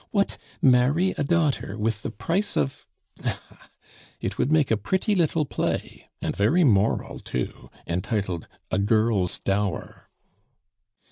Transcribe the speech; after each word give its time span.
Heh! 0.01 0.07
What, 0.09 0.39
marry 0.63 1.11
a 1.15 1.23
daughter 1.23 1.77
with 1.77 2.01
the 2.01 2.09
price 2.09 2.57
of 2.57 2.87
Ah, 3.23 3.39
ha! 3.51 3.69
It 4.19 4.39
would 4.39 4.51
make 4.51 4.71
a 4.71 4.75
pretty 4.75 5.13
little 5.13 5.45
play, 5.45 6.09
and 6.23 6.35
very 6.35 6.63
moral 6.63 7.19
too, 7.19 7.69
entitled 7.85 8.47
'A 8.71 8.79
Girl's 8.79 9.37
Dower. 9.37 10.09